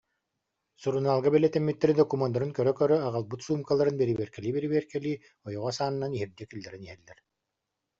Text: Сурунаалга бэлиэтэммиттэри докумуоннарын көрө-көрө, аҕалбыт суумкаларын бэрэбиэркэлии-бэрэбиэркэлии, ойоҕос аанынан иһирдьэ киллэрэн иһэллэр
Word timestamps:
Сурунаалга 0.83 1.29
бэлиэтэммиттэри 1.33 1.93
докумуоннарын 1.99 2.51
көрө-көрө, 2.57 2.97
аҕалбыт 3.07 3.41
суумкаларын 3.45 3.95
бэрэбиэркэлии-бэрэбиэркэлии, 3.99 5.21
ойоҕос 5.47 5.77
аанынан 5.83 6.11
иһирдьэ 6.17 6.45
киллэрэн 6.49 6.81
иһэллэр 6.87 7.17